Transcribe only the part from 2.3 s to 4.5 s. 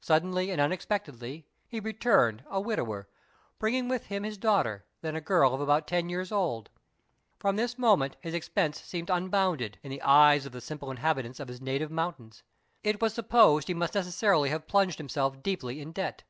a widower, bringing with him his